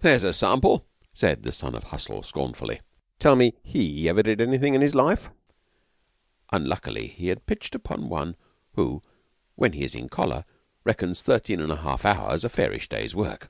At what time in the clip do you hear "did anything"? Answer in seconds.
4.22-4.74